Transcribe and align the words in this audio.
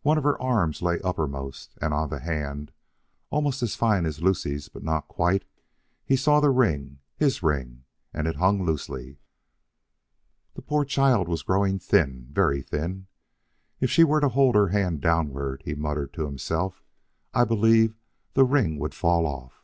One 0.00 0.16
of 0.16 0.24
her 0.24 0.40
arms 0.40 0.80
lay 0.80 1.02
uppermost 1.02 1.76
and 1.82 1.92
on 1.92 2.08
the 2.08 2.20
hand 2.20 2.72
almost 3.28 3.62
as 3.62 3.76
fine 3.76 4.06
as 4.06 4.22
Lucie's, 4.22 4.70
but 4.70 4.82
not 4.82 5.06
quite, 5.06 5.44
he 6.02 6.16
saw 6.16 6.40
the 6.40 6.48
ring 6.48 7.00
his 7.18 7.42
ring, 7.42 7.84
and 8.14 8.26
it 8.26 8.36
hung 8.36 8.64
loosely. 8.64 9.18
The 10.54 10.62
poor 10.62 10.86
child 10.86 11.28
was 11.28 11.42
growing 11.42 11.78
thin, 11.78 12.28
very 12.32 12.62
thin. 12.62 13.06
"If 13.80 13.90
she 13.90 14.02
were 14.02 14.20
to 14.22 14.30
hold 14.30 14.54
her 14.54 14.68
hand 14.68 15.02
downward," 15.02 15.60
he 15.66 15.74
muttered 15.74 16.14
to 16.14 16.24
himself, 16.24 16.82
"I 17.34 17.44
believe 17.44 17.98
that 18.32 18.44
ring 18.44 18.78
would 18.78 18.94
fall 18.94 19.26
off." 19.26 19.62